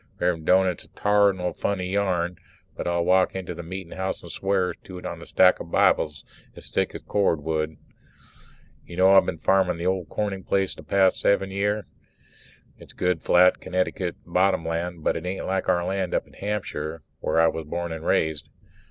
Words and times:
Rev'rend 0.17 0.45
Doane, 0.47 0.65
it's 0.65 0.83
a 0.85 0.87
tarnal 0.87 1.53
funny 1.53 1.87
yarn 1.91 2.37
but 2.75 2.87
I'll 2.87 3.05
walk 3.05 3.35
into 3.35 3.53
the 3.53 3.61
meetin' 3.61 3.91
house 3.91 4.23
and 4.23 4.31
swear 4.31 4.73
to 4.73 4.97
it 4.97 5.05
on 5.05 5.21
a 5.21 5.27
stack 5.27 5.61
o'Bibles 5.61 6.25
as 6.55 6.71
thick 6.71 6.95
as 6.95 7.01
a 7.01 7.03
cord 7.03 7.37
of 7.37 7.45
wood. 7.45 7.77
You 8.83 8.97
know 8.97 9.15
I've 9.15 9.27
been 9.27 9.37
farming 9.37 9.77
the 9.77 9.85
old 9.85 10.09
Corning 10.09 10.43
place 10.43 10.73
these 10.73 10.83
past 10.85 11.19
seven 11.19 11.51
year? 11.51 11.85
It's 12.79 12.93
good 12.93 13.21
flat 13.21 13.59
Connecticut 13.59 14.15
bottom 14.25 14.67
land, 14.67 15.03
but 15.03 15.15
it 15.15 15.23
isn't 15.23 15.45
like 15.45 15.69
our 15.69 15.85
land 15.85 16.15
up 16.15 16.25
in 16.25 16.33
Hampshire 16.33 17.03
where 17.19 17.39
I 17.39 17.45
was 17.45 17.65
born 17.65 17.91
and 17.91 18.03
raised. 18.03 18.49